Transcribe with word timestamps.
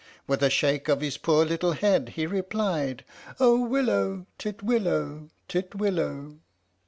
With 0.25 0.41
a 0.41 0.49
shake 0.49 0.89
of 0.89 1.01
his 1.01 1.19
poor 1.19 1.45
little 1.45 1.73
head 1.73 2.13
he 2.15 2.25
replied, 2.25 3.05
"Oh 3.39 3.59
willow, 3.63 4.25
titwillow, 4.39 5.29
titwillow! 5.47 6.39